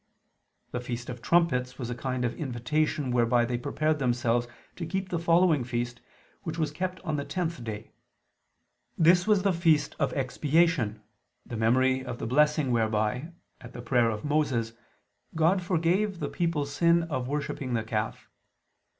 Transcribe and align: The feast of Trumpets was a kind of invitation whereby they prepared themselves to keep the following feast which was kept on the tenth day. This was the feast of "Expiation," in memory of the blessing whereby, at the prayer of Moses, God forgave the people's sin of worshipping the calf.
The 0.71 0.79
feast 0.79 1.09
of 1.11 1.21
Trumpets 1.21 1.77
was 1.77 1.91
a 1.91 1.93
kind 1.93 2.25
of 2.25 2.33
invitation 2.33 3.11
whereby 3.11 3.45
they 3.45 3.59
prepared 3.59 3.99
themselves 3.99 4.47
to 4.77 4.85
keep 4.87 5.09
the 5.09 5.19
following 5.19 5.63
feast 5.63 6.01
which 6.41 6.57
was 6.57 6.71
kept 6.71 6.99
on 7.01 7.17
the 7.17 7.23
tenth 7.23 7.63
day. 7.63 7.91
This 8.97 9.27
was 9.27 9.43
the 9.43 9.53
feast 9.53 9.95
of 9.99 10.11
"Expiation," 10.13 11.03
in 11.47 11.59
memory 11.59 12.03
of 12.03 12.17
the 12.17 12.25
blessing 12.25 12.71
whereby, 12.71 13.29
at 13.59 13.73
the 13.73 13.81
prayer 13.83 14.09
of 14.09 14.25
Moses, 14.25 14.73
God 15.35 15.61
forgave 15.61 16.17
the 16.17 16.29
people's 16.29 16.73
sin 16.73 17.03
of 17.03 17.27
worshipping 17.27 17.75
the 17.75 17.83
calf. 17.83 18.27